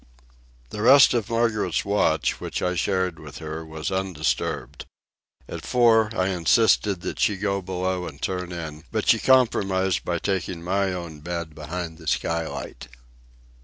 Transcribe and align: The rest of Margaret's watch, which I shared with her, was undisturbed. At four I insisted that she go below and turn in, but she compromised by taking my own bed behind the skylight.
The 0.71 0.81
rest 0.81 1.13
of 1.13 1.29
Margaret's 1.29 1.85
watch, 1.85 2.41
which 2.41 2.63
I 2.63 2.73
shared 2.73 3.19
with 3.19 3.37
her, 3.37 3.63
was 3.63 3.91
undisturbed. 3.91 4.87
At 5.47 5.63
four 5.63 6.09
I 6.17 6.29
insisted 6.29 7.01
that 7.01 7.19
she 7.19 7.37
go 7.37 7.61
below 7.61 8.07
and 8.07 8.19
turn 8.19 8.51
in, 8.51 8.83
but 8.91 9.07
she 9.07 9.19
compromised 9.19 10.03
by 10.03 10.17
taking 10.17 10.63
my 10.63 10.91
own 10.91 11.19
bed 11.19 11.53
behind 11.53 11.99
the 11.99 12.07
skylight. 12.07 12.87